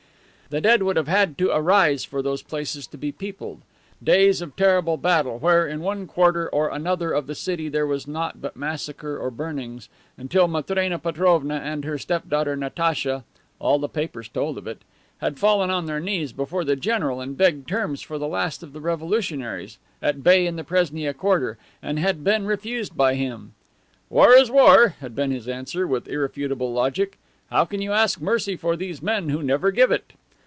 The 0.53 0.59
dead 0.59 0.83
would 0.83 0.97
have 0.97 1.07
had 1.07 1.37
to 1.37 1.55
arise 1.55 2.03
for 2.03 2.21
those 2.21 2.41
places 2.41 2.85
to 2.87 2.97
be 2.97 3.13
peopled! 3.13 3.61
Days 4.03 4.41
of 4.41 4.57
terrible 4.57 4.97
battle 4.97 5.39
where 5.39 5.65
in 5.65 5.79
one 5.79 6.07
quarter 6.07 6.49
or 6.49 6.67
another 6.67 7.13
of 7.13 7.25
the 7.27 7.35
city 7.35 7.69
there 7.69 7.87
was 7.87 8.05
naught 8.05 8.41
but 8.41 8.57
massacre 8.57 9.17
or 9.17 9.31
burnings, 9.31 9.87
until 10.17 10.49
Matrena 10.49 10.99
Petrovna 10.99 11.55
and 11.63 11.85
her 11.85 11.97
step 11.97 12.27
daughter, 12.27 12.57
Natacha 12.57 13.23
(all 13.59 13.79
the 13.79 13.87
papers 13.87 14.27
told 14.27 14.57
of 14.57 14.67
it), 14.67 14.81
had 15.19 15.39
fallen 15.39 15.69
on 15.69 15.85
their 15.85 16.01
knees 16.01 16.33
before 16.33 16.65
the 16.65 16.75
general 16.75 17.21
and 17.21 17.37
begged 17.37 17.65
terms 17.69 18.01
for 18.01 18.17
the 18.17 18.27
last 18.27 18.61
of 18.61 18.73
the 18.73 18.81
revolutionaries, 18.81 19.77
at 20.01 20.21
bay 20.21 20.45
in 20.45 20.57
the 20.57 20.65
Presnia 20.65 21.13
quarter, 21.13 21.57
and 21.81 21.97
had 21.97 22.25
been 22.25 22.45
refused 22.45 22.97
by 22.97 23.15
him. 23.15 23.53
"War 24.09 24.33
is 24.33 24.51
war," 24.51 24.95
had 24.99 25.15
been 25.15 25.31
his 25.31 25.47
answer, 25.47 25.87
with 25.87 26.09
irrefutable 26.09 26.73
logic. 26.73 27.17
"How 27.49 27.63
can 27.63 27.81
you 27.81 27.93
ask 27.93 28.19
mercy 28.19 28.57
for 28.57 28.75
these 28.75 29.01
men 29.01 29.29
who 29.29 29.41
never 29.41 29.71
give 29.71 29.93
it?" 29.93 30.11